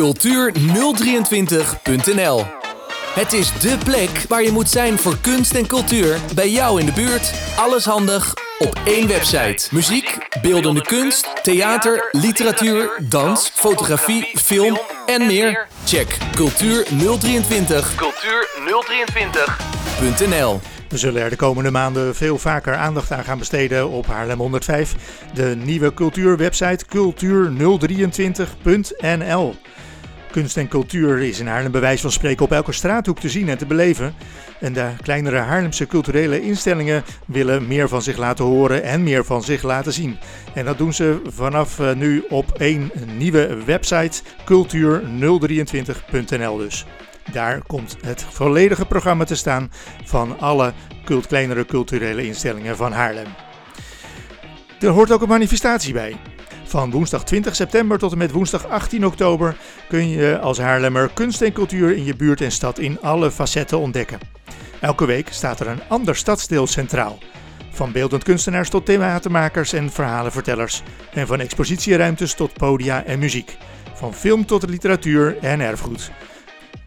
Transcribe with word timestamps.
cultuur023.nl. 0.00 2.44
Het 3.14 3.32
is 3.32 3.52
dé 3.60 3.78
plek 3.84 4.24
waar 4.28 4.42
je 4.42 4.50
moet 4.50 4.68
zijn 4.68 4.98
voor 4.98 5.18
kunst 5.20 5.54
en 5.54 5.66
cultuur 5.66 6.18
bij 6.34 6.50
jou 6.50 6.80
in 6.80 6.86
de 6.86 6.92
buurt. 6.92 7.32
Alles 7.56 7.84
handig 7.84 8.34
op 8.58 8.80
één 8.84 9.08
website. 9.08 9.68
Muziek, 9.70 10.18
beeldende 10.42 10.82
kunst, 10.82 11.42
theater, 11.42 12.08
literatuur, 12.12 13.02
dans, 13.08 13.50
fotografie, 13.54 14.30
film 14.34 14.78
en 15.06 15.26
meer. 15.26 15.66
Check 15.84 16.18
cultuur023 16.38 17.84
cultuur023.nl. 18.02 20.60
We 20.88 20.98
zullen 20.98 21.22
er 21.22 21.30
de 21.30 21.36
komende 21.36 21.70
maanden 21.70 22.14
veel 22.14 22.38
vaker 22.38 22.74
aandacht 22.74 23.12
aan 23.12 23.24
gaan 23.24 23.38
besteden 23.38 23.88
op 23.88 24.06
Haarlem 24.06 24.38
105, 24.38 24.94
de 25.34 25.56
nieuwe 25.64 25.94
cultuurwebsite 25.94 26.84
cultuur023.nl. 26.96 29.54
Kunst 30.36 30.56
en 30.56 30.68
cultuur 30.68 31.18
is 31.18 31.40
in 31.40 31.46
Haarlem 31.46 31.70
bij 31.70 31.80
wijze 31.80 32.02
van 32.02 32.12
spreken 32.12 32.44
op 32.44 32.52
elke 32.52 32.72
straathoek 32.72 33.18
te 33.18 33.28
zien 33.28 33.48
en 33.48 33.58
te 33.58 33.66
beleven. 33.66 34.14
En 34.60 34.72
de 34.72 34.90
kleinere 35.02 35.38
Haarlemse 35.38 35.86
culturele 35.86 36.42
instellingen 36.42 37.04
willen 37.26 37.66
meer 37.66 37.88
van 37.88 38.02
zich 38.02 38.16
laten 38.16 38.44
horen 38.44 38.82
en 38.82 39.02
meer 39.02 39.24
van 39.24 39.42
zich 39.42 39.62
laten 39.62 39.92
zien. 39.92 40.18
En 40.54 40.64
dat 40.64 40.78
doen 40.78 40.92
ze 40.92 41.20
vanaf 41.26 41.78
eh, 41.78 41.94
nu 41.94 42.24
op 42.28 42.52
één 42.58 42.90
nieuwe 43.16 43.64
website, 43.64 44.22
cultuur023.nl 44.22 46.56
dus. 46.56 46.86
Daar 47.32 47.62
komt 47.66 47.96
het 48.04 48.22
volledige 48.22 48.86
programma 48.86 49.24
te 49.24 49.36
staan 49.36 49.70
van 50.04 50.40
alle 50.40 50.72
kleinere 51.28 51.66
culturele 51.66 52.26
instellingen 52.26 52.76
van 52.76 52.92
Haarlem. 52.92 53.28
Er 54.80 54.88
hoort 54.88 55.12
ook 55.12 55.22
een 55.22 55.28
manifestatie 55.28 55.92
bij. 55.92 56.16
Van 56.66 56.90
woensdag 56.90 57.24
20 57.24 57.54
september 57.54 57.98
tot 57.98 58.12
en 58.12 58.18
met 58.18 58.30
woensdag 58.30 58.68
18 58.68 59.06
oktober 59.06 59.56
kun 59.88 60.08
je 60.08 60.38
als 60.38 60.58
Haarlemmer 60.58 61.10
kunst 61.14 61.42
en 61.42 61.52
cultuur 61.52 61.96
in 61.96 62.04
je 62.04 62.16
buurt 62.16 62.40
en 62.40 62.52
stad 62.52 62.78
in 62.78 63.00
alle 63.00 63.30
facetten 63.30 63.78
ontdekken. 63.78 64.18
Elke 64.80 65.06
week 65.06 65.28
staat 65.30 65.60
er 65.60 65.66
een 65.66 65.82
ander 65.88 66.16
stadsdeel 66.16 66.66
centraal. 66.66 67.18
Van 67.70 67.92
beeldend 67.92 68.24
kunstenaars 68.24 68.68
tot 68.68 68.86
theatermakers 68.86 69.72
en 69.72 69.90
verhalenvertellers. 69.90 70.82
En 71.12 71.26
van 71.26 71.40
expositieruimtes 71.40 72.34
tot 72.34 72.52
podia 72.52 73.04
en 73.04 73.18
muziek. 73.18 73.56
Van 73.94 74.14
film 74.14 74.46
tot 74.46 74.68
literatuur 74.68 75.38
en 75.38 75.60
erfgoed. 75.60 76.10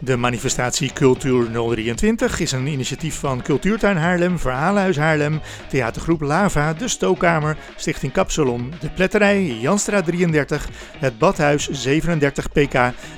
De 0.00 0.16
manifestatie 0.16 0.92
Cultuur 0.92 1.50
023 1.50 2.40
is 2.40 2.52
een 2.52 2.66
initiatief 2.66 3.18
van 3.18 3.42
Cultuurtuin 3.42 3.96
Haarlem, 3.96 4.38
Verhalenhuis 4.38 4.96
Haarlem, 4.96 5.40
Theatergroep 5.68 6.20
Lava, 6.20 6.72
De 6.72 6.88
Stookkamer, 6.88 7.56
Stichting 7.76 8.12
Kapsalon, 8.12 8.72
De 8.80 8.90
Pletterij, 8.90 9.44
Janstra 9.44 10.02
33, 10.02 10.68
het 10.98 11.18
Badhuis 11.18 11.68
37 11.68 12.52
pk 12.52 12.74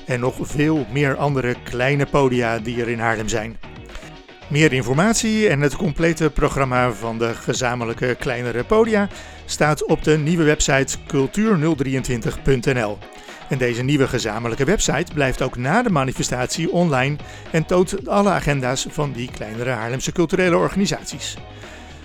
en 0.06 0.20
nog 0.20 0.36
veel 0.40 0.86
meer 0.92 1.16
andere 1.16 1.56
kleine 1.64 2.06
podia 2.06 2.58
die 2.58 2.80
er 2.80 2.88
in 2.88 2.98
Haarlem 2.98 3.28
zijn. 3.28 3.56
Meer 4.48 4.72
informatie 4.72 5.48
en 5.48 5.60
het 5.60 5.76
complete 5.76 6.30
programma 6.30 6.92
van 6.92 7.18
de 7.18 7.34
gezamenlijke 7.34 8.16
kleinere 8.18 8.64
podia 8.64 9.08
staat 9.44 9.84
op 9.84 10.04
de 10.04 10.18
nieuwe 10.18 10.44
website 10.44 10.96
cultuur023.nl. 10.98 12.98
En 13.50 13.58
deze 13.58 13.82
nieuwe 13.82 14.08
gezamenlijke 14.08 14.64
website 14.64 15.12
blijft 15.14 15.42
ook 15.42 15.56
na 15.56 15.82
de 15.82 15.90
manifestatie 15.90 16.70
online 16.70 17.16
en 17.50 17.66
toont 17.66 18.08
alle 18.08 18.30
agenda's 18.30 18.86
van 18.90 19.12
die 19.12 19.30
kleinere 19.30 19.70
Haarlemse 19.70 20.12
culturele 20.12 20.56
organisaties. 20.56 21.36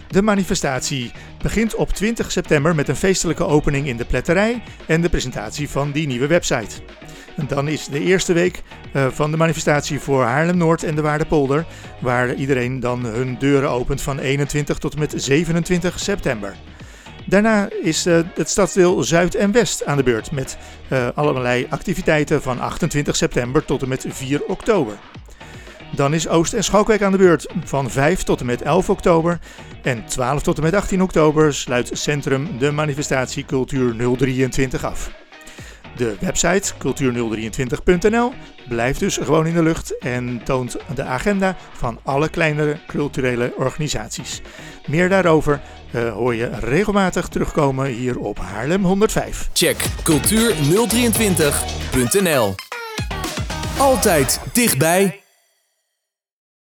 De 0.07 0.21
manifestatie 0.21 1.11
begint 1.41 1.75
op 1.75 1.89
20 1.89 2.31
september 2.31 2.75
met 2.75 2.88
een 2.88 2.95
feestelijke 2.95 3.45
opening 3.45 3.88
in 3.88 3.97
de 3.97 4.05
pletterij 4.05 4.63
en 4.88 5.01
de 5.01 5.09
presentatie 5.09 5.69
van 5.69 5.91
die 5.91 6.07
nieuwe 6.07 6.27
website. 6.27 6.81
En 7.35 7.47
dan 7.47 7.67
is 7.67 7.88
de 7.88 7.99
eerste 7.99 8.33
week 8.33 8.63
eh, 8.93 9.07
van 9.07 9.31
de 9.31 9.38
manifestatie 9.38 9.99
voor 9.99 10.23
Haarlem 10.23 10.57
Noord 10.57 10.83
en 10.83 10.95
de 10.95 11.01
Waardepolder, 11.01 11.66
waar 11.99 12.33
iedereen 12.33 12.79
dan 12.79 13.05
hun 13.05 13.35
deuren 13.39 13.69
opent 13.69 14.01
van 14.01 14.19
21 14.19 14.77
tot 14.77 14.93
en 14.93 15.00
met 15.00 15.13
27 15.16 16.00
september. 16.00 16.56
Daarna 17.25 17.68
is 17.81 18.08
uh, 18.08 18.19
het 18.34 18.50
stadsdeel 18.50 19.03
Zuid 19.03 19.36
en 19.36 19.52
West 19.52 19.86
aan 19.86 19.97
de 19.97 20.03
beurt 20.03 20.31
met 20.31 20.58
uh, 20.90 21.08
allerlei 21.16 21.68
activiteiten 21.69 22.41
van 22.41 22.59
28 22.59 23.16
september 23.16 23.66
tot 23.66 23.81
en 23.81 23.88
met 23.88 24.06
4 24.09 24.46
oktober. 24.47 24.94
Dan 25.96 26.13
is 26.13 26.28
Oost- 26.28 26.53
en 26.53 26.63
Schalkwijk 26.63 27.02
aan 27.02 27.12
de 27.12 27.18
beurt 27.18 27.47
van 27.63 27.90
5 27.90 28.24
tot 28.24 28.40
en 28.40 28.46
met 28.46 28.62
11 28.62 28.90
oktober. 28.90 29.40
En 29.81 30.06
12 30.06 30.41
tot 30.41 30.58
en 30.58 30.63
met 30.63 30.74
18 30.74 31.02
oktober 31.02 31.53
sluit 31.53 31.90
Centrum 31.94 32.58
de 32.59 32.72
manifestatie 32.72 33.46
Cultuur 33.46 34.16
023 34.18 34.84
af. 34.84 35.25
De 35.95 36.16
website 36.19 36.73
cultuur023.nl 36.73 38.33
blijft 38.67 39.00
dus 39.00 39.17
gewoon 39.17 39.47
in 39.47 39.53
de 39.53 39.63
lucht 39.63 39.97
en 39.97 40.41
toont 40.44 40.78
de 40.95 41.03
agenda 41.03 41.56
van 41.73 42.00
alle 42.03 42.29
kleinere 42.29 42.78
culturele 42.88 43.53
organisaties. 43.57 44.41
Meer 44.88 45.09
daarover 45.09 45.61
uh, 45.91 46.13
hoor 46.13 46.35
je 46.35 46.50
regelmatig 46.59 47.28
terugkomen 47.28 47.85
hier 47.85 48.19
op 48.19 48.39
Haarlem 48.39 48.83
105. 48.83 49.50
Check 49.53 49.78
cultuur023.nl 50.03 52.56
Altijd 53.77 54.41
dichtbij. 54.53 55.25